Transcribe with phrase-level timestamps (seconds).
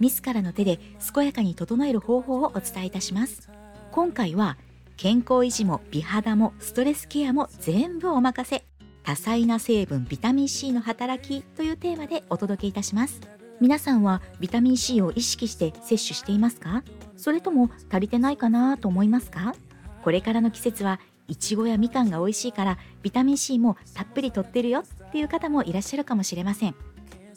[0.00, 0.80] 自らの手で
[1.14, 3.50] 健やかに整える方法をお伝えいたします。
[3.92, 4.56] 今回は
[4.96, 8.64] 健康維持も美肌もストレスケアも全部お任せ。
[9.02, 13.20] 多彩な成分ビタミン C の働きというテーマでお届けいたします。
[13.60, 16.82] 皆さんはビタミン C を意識して摂取していますか？
[17.16, 19.54] それとも足りてないかなと思いますか？
[20.02, 26.74] これからの季節はいちごやみかんが美味しいからビタミン C もたっぷりとってるよっていう方もいらっしゃるかもしれません。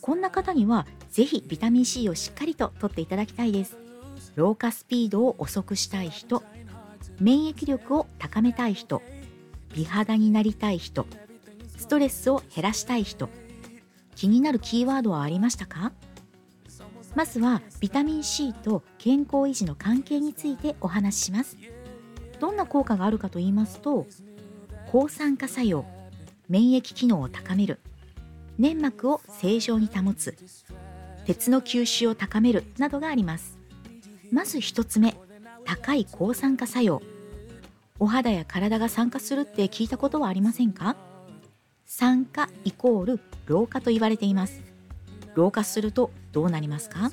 [0.04, 3.78] こんな方にはぜひビタミン C をしっかりと取っていただきたいです。
[4.36, 6.44] 老化スピードを遅くしたい人
[7.22, 9.02] 免疫力を高めたい人
[9.74, 11.08] 美肌になりたい人
[11.78, 13.30] ストレスを減らしたい人
[14.16, 15.94] 気になるキーワードはありましたか？
[17.16, 21.56] まずはビタミン C と健康維持の関係についてお話しします。
[22.42, 24.06] どんな効果があるかと言いますと
[24.92, 25.86] 抗酸化作用
[26.50, 27.80] 免疫機能を高める
[28.60, 30.38] 粘膜を正常に保つ。
[31.26, 32.66] 鉄の吸収を高める。
[32.78, 33.58] などがあります。
[34.32, 35.16] まず1つ目。
[35.66, 37.02] 高い抗酸化作用。
[38.00, 40.98] お肌や体が酸化するって聞いたことはありませんか？
[41.86, 44.62] 酸化イコール老化と言われています。
[45.36, 47.12] 老化するとどうなりますか？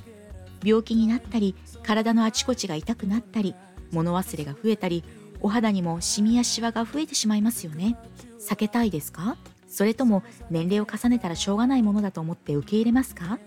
[0.65, 3.55] 病気になったり体のあちこちが痛くなったり
[3.93, 5.05] 物忘れが増えたり
[5.41, 7.97] お肌にもシミやシワが増えてしまいますよね。
[8.41, 9.37] 避けたいですか？
[9.71, 13.39] それとも年齢を重ねたらしょうがないものだと思って受け入れますか？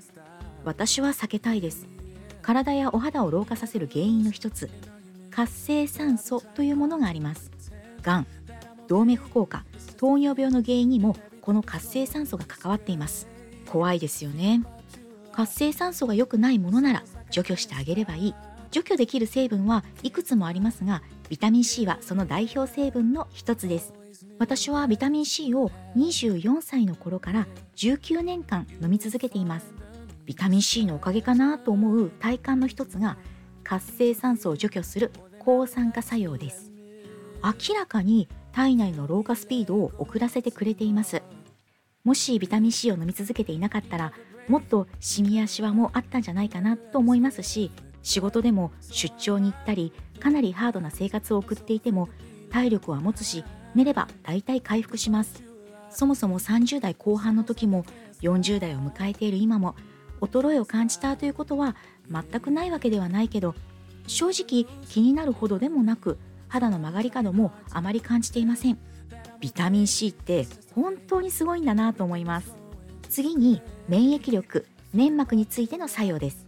[0.64, 1.88] 私は避けたいです。
[2.42, 4.70] 体やお肌を老化させる原因の一つ
[5.30, 7.52] 活性酸素というものがあります。
[8.02, 8.28] がん
[8.88, 9.66] 動脈硬化
[9.98, 13.28] 糖尿病の原因にもこの活性酸素が関わっています。
[13.68, 14.64] 怖いですよね。
[15.34, 18.36] 活性酸素が良くないものなら除去してあげればいい。
[18.72, 23.94] 除去できる成分はいくつもありますがビタミン C はその代表成分の一つです。
[24.40, 29.74] 私はビタミン C を24歳の頃から19年間飲み続けています。
[30.26, 33.18] ビタミン C のおかげかなと思う体感の一つが
[33.64, 36.72] 活性酸素を除去する抗酸化作用です。
[37.44, 41.22] 明らかに体内の老化スピードを遅らせてくれています。
[42.04, 44.14] もしビタミン C を飲み続けていなかったら
[44.48, 52.10] もっとシミやシワもあったんじゃないかなと思いますし仕事でも出張に行ったりかなりハードな生活を送っていても
[52.52, 53.46] 体力は持つし
[53.76, 55.44] 寝れば大体回復します。
[55.90, 57.86] そもそも30代後半の時も
[58.22, 59.76] 40代を迎えている今も
[60.22, 61.76] 衰えを感じたということは
[62.10, 63.56] 全くないわけではないけど
[64.08, 66.18] 正直気になるほどでもなく
[66.48, 68.78] 肌の曲がり角もあまり感じていません。
[69.40, 72.54] ビタミン C って本当にすごいんだなと思います。
[73.10, 76.48] 次に免疫力粘膜についての作用です。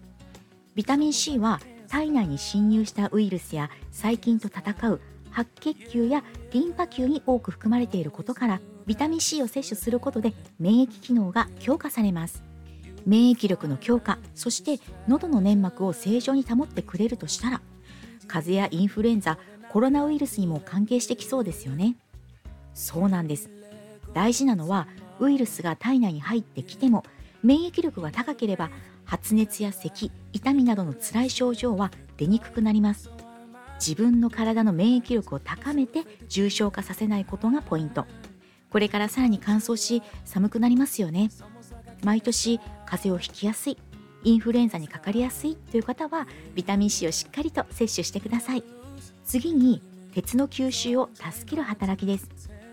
[0.75, 5.02] ビタミン C は体内に侵入したウイルスや細菌と戦う
[5.35, 12.41] 白血球やリンパ球に多く含まれていることからビタミン C を摂取することで免疫機能が強化されます。
[13.06, 17.62] 免疫力の強化そして喉の粘膜を正常に保ってくれるとしたら
[18.28, 19.38] 風邪やインフルエンザ
[19.69, 21.97] コロナウイルスにも関係してきそうですよね。
[22.73, 23.50] そうなんです。
[24.13, 24.88] 大事なのは
[25.19, 27.03] ウイルスが体内に入ってきても
[27.44, 28.69] 免疫力が高ければ
[29.03, 33.15] 発熱や咳痛みなどの辛い症状は出にくくなります。
[33.75, 38.06] 自分の体の免疫力を高めて重症化させないことがポイント。
[38.69, 41.30] これからさらに乾燥し寒くなりますよね。
[42.03, 43.78] 毎年風邪をひきやすい
[44.24, 48.64] インフルエンザにかかりやすいという方はビタミン C をしっかりと摂取してください。
[49.24, 49.81] 次に
[50.14, 52.30] 鉄の吸収を助ける働きです。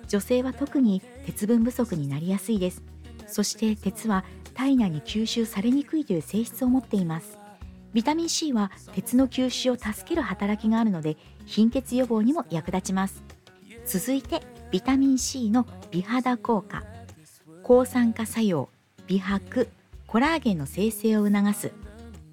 [0.09, 2.83] 女性は特に鉄分不足になりやすいです。
[3.27, 4.25] そして鉄は
[4.55, 7.39] 体内に吸収されにくいという性質を持っています。
[7.93, 13.23] ビタミン C は鉄の吸収を助ける働きがあるので貧血予防にも役立ちます。
[13.85, 16.85] 続いてビタミン C の美肌効果。
[17.63, 18.71] 抗酸化作用
[19.07, 19.69] 美白
[20.07, 21.73] コラーゲンの生成を促す。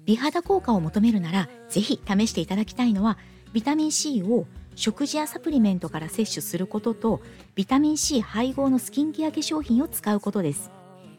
[0.06, 3.18] 美肌効果を求めるならぜひ試していただきたいのは
[3.52, 4.46] ビタミン C を
[4.76, 7.20] 食事やサプリメントから摂取することと
[7.54, 10.70] ビタミン C 配合のスキンケア化粧品を使うことです。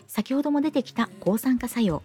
[0.08, 2.02] 先ほども出てきた抗酸化作用。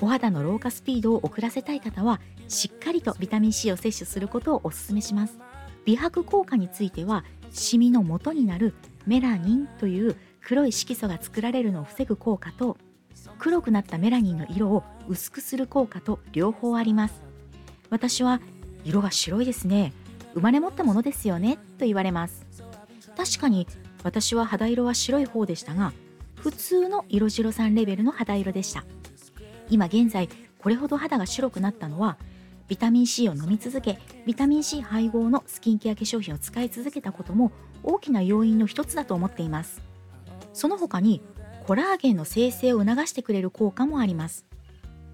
[0.00, 5.38] お肌の老化スピードを遅らせたい方はしっかりとビタミン C を摂取することをお勧めします。
[5.84, 8.74] 美白効果についてはシミの元になる
[9.06, 12.76] メラニンという黒い色素が作られるのを防ぐ効果と
[13.38, 17.22] 黒くなったメラニンの色を薄くする効果と両方あります。
[17.90, 18.40] 私は
[18.84, 19.92] 色が白いですね。
[20.34, 22.46] 生まれ持ったものですよねと言われます。
[23.16, 23.66] 確かに
[24.04, 25.92] 私は肌色は白い方でしたが
[26.36, 28.84] 普通の色白さんレベルの肌色でした。
[29.70, 30.28] 今現在
[30.58, 32.18] これほど肌が白くなったのは
[32.68, 39.80] ビタミン C を飲み続けビタミン C 配合のスキンケア化粧品を使い続けたことも大きな要因の一つだと思っています。
[40.52, 41.22] その他に
[41.66, 44.44] コラーゲンの生成を促してくれる効果もあります。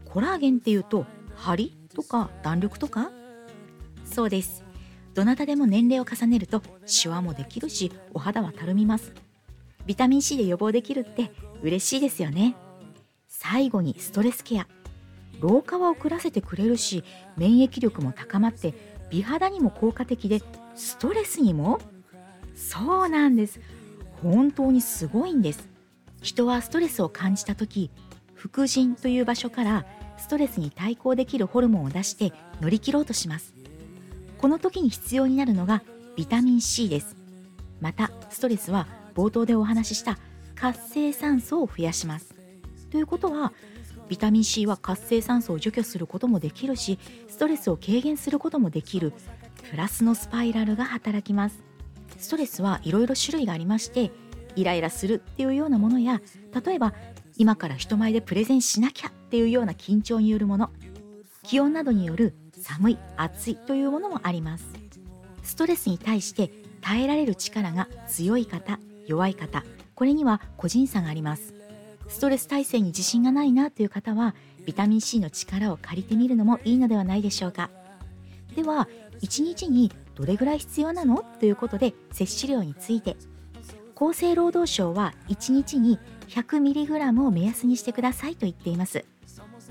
[0.06, 3.10] コラーゲンっていうと張りとか弾力とか？
[4.04, 4.64] そうです。
[5.14, 9.12] どなたでも年齢を重ねるとシワもできるしお肌はたるみます。
[9.86, 11.30] ビタミン C で予防できるって
[11.62, 12.56] 嬉しいですよね。
[13.46, 14.66] 最後にストレスケア。
[15.38, 17.04] 老化は遅らせてくれるし
[17.36, 18.72] 免疫力も高まって
[19.10, 20.40] 美肌にも効果的で
[20.74, 21.78] ストレスにも？
[22.56, 23.60] そうなんです。
[24.22, 25.68] 本当にすごいんです。
[26.22, 27.90] 人はストレスを感じた時
[28.34, 29.84] 副腎という場所から
[30.16, 32.32] ストレスに対抗できるホルモンを出して
[32.62, 33.52] 乗り切ろうとします。
[34.38, 35.82] この時に必要になるのが
[36.16, 37.14] ビタミン C です。
[37.82, 40.18] またストレスは冒頭でお話しした
[40.54, 42.33] 活性酸素を増やします。
[42.94, 43.52] ということは
[44.08, 49.12] ビタミン C は活性酸素を除去することもできるしストレスを軽減することもできる
[49.68, 51.64] プラスのスパイラルが働きます。
[52.16, 54.12] ストレスはいろいろ種類がありまして
[54.54, 56.20] イライラするっていうようなものや
[56.64, 56.94] 例えば
[57.36, 60.70] 今から人前でプレゼンしなきゃっていうような緊張によるもの
[61.42, 64.66] 気温などによる寒い暑いというものもあります。
[65.42, 69.64] ストレスに対して耐えられる力が強い方弱い方
[69.96, 71.63] これには個人差があります。
[72.08, 74.34] ストレス耐性に自信がないなという方は
[74.64, 77.70] ビタミン C の力を借りてみるのもいいのではないでしょうか。
[78.54, 78.88] では
[79.20, 83.16] 1日にどれぐらい必要なのということで摂取量について
[83.96, 85.98] 厚生労働省は1日に
[86.28, 89.04] 100mg を目安にしてくださいと言っています。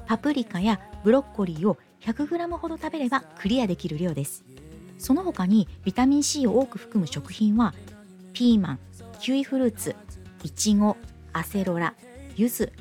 [0.06, 4.44] パプリカやブロッコリーを 100g ほど食べればクリアできる量です。
[4.98, 7.74] その他にビタミン C を多く含む食品は
[8.34, 8.80] ピーマン
[9.20, 9.96] キウイフルーツ
[10.44, 10.98] いちご
[11.34, 11.94] アセロラ
[12.36, 12.72] 柚子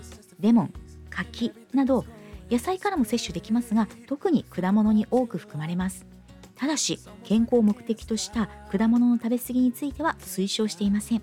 [0.41, 0.73] レモン
[1.11, 2.05] 柿など
[2.51, 6.07] 野菜からも摂取できますが特に果物に多く含まれます。
[6.55, 11.23] ただし健康を目的とした果物の食べ過ぎについては推奨していません。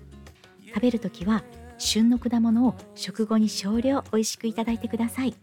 [0.66, 1.44] 食べるときは
[1.78, 5.34] 旬の果物を食後に少量美味しくいただいてください。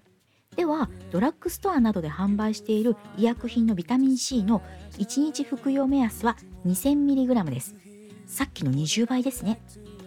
[0.55, 4.61] ではドラッグストアなどで販売している医薬品のビタミン C の
[4.97, 6.35] 1日服用目安は
[6.65, 7.75] 2000mg です。
[8.25, 9.61] さっきの20倍ですね。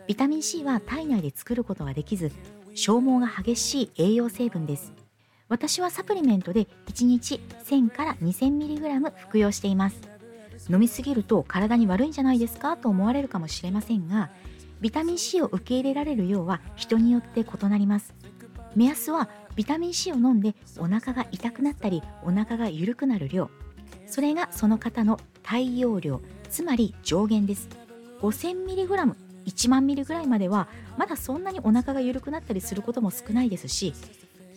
[0.06, 2.32] ビタミン C は体内で作ることができず
[2.74, 4.92] 消耗が激しい栄養成分です。
[5.48, 10.00] 私はサプリメントで1日1000から 2000mg 服用しています。
[10.68, 12.76] 飲みすぎると体に悪いんじゃないですか？
[12.76, 14.30] と思われるかもしれませんが
[14.80, 18.14] ビタミン C を受け入れられる量は人によって異なります。
[18.76, 23.50] 目安はビタミン C を飲んでお腹が痛くなったりお腹が緩くなる量。
[24.06, 27.68] それがその方の体容量つまり上限です。
[28.20, 29.16] 5000mg
[29.46, 33.94] 1万ミリぐらいまではまだそんなにお腹が緩くなったりすることも少ないですし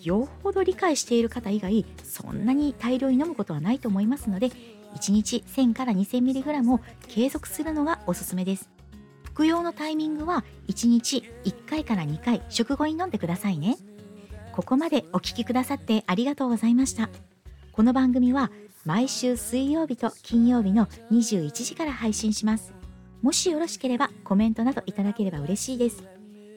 [0.01, 4.51] よほど理解している方以外そんなに大量に飲むことはないと思いますので
[4.95, 8.69] 1日1000から 2000mg を継続するのがおすすめです。
[9.24, 13.77] 服用のタイミングは1日1回から2回食後に飲んでくださいね。
[14.51, 17.09] ここまでお聴きくださってありがとうございました。
[17.71, 18.51] この番組は
[18.85, 22.82] 毎週水曜日と金曜日の21時から配信します。
[23.23, 26.03] もしよろしければコメントなどいただければ嬉しいです。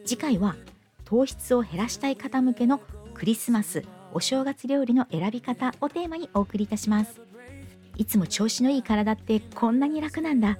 [0.05, 0.57] 次回は
[1.05, 2.81] 糖質を減らしたい方向けの
[3.15, 7.21] クリスマスお正月料理の選び方をテーマにお送りいたします。
[7.97, 10.59] いつも調子のいい体ってこんなに楽なんだ。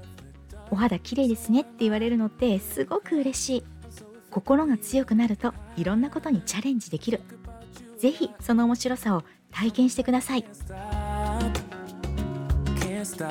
[0.71, 3.65] お肌綺麗ですねって言われるのってすごく嬉しい。
[4.31, 7.21] 心が強くなるといろんなことにチャレンジできる。
[7.99, 10.45] ぜひその面白さを体験してください。
[12.79, 13.27] Can't stop!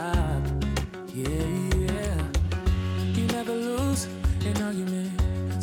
[1.14, 1.75] イェイ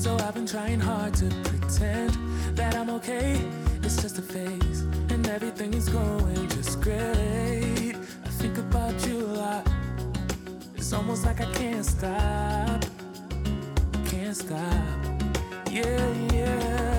[0.02, 2.16] So I've been trying hard to pretend
[2.56, 3.40] that I'm okay.
[3.82, 7.94] It's just a phase, and everything is going just great.
[7.94, 9.68] I think about you a lot.
[10.74, 12.84] It's almost like I can't stop.
[14.06, 14.84] Can't stop.
[15.70, 16.91] Yeah, yeah.